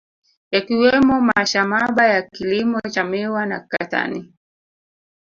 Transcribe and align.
Yakiwemo 0.51 1.21
mashamaba 1.21 2.05
ya 2.07 2.21
kilimo 2.21 2.79
cha 2.81 3.03
miwa 3.03 3.45
na 3.45 3.59
katani 3.59 4.33